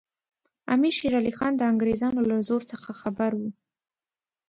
[0.73, 3.49] امیر شېر علي خان د انګریزانو له زور څخه خبر وو.